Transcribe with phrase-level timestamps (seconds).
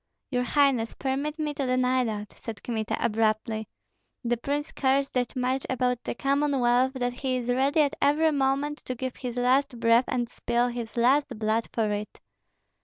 [0.31, 3.67] "Your highness, permit me to deny that," said Kmita, abruptly.
[4.23, 8.79] "The prince cares that much about the Commonwealth that he is ready at every moment
[8.85, 12.19] to give his last breath and spill his last blood for it."